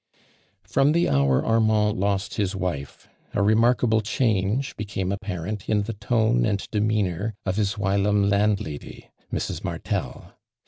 From 0.63 0.93
the 0.93 1.07
hour 1.07 1.45
Armand 1.45 1.95
lost 1.99 2.33
his 2.33 2.55
wife, 2.55 3.07
a 3.35 3.43
remarkable 3.43 4.01
change 4.01 4.75
becanie 4.75 5.13
apparent 5.13 5.69
in 5.69 5.83
the 5.83 5.93
tone 5.93 6.43
and 6.43 6.65
demeanor 6.71 7.35
of 7.45 7.57
hi 7.57 7.61
wli'lom 7.61 8.27
landlady, 8.27 9.11
Mrs. 9.31 9.63
Martel. 9.63 10.33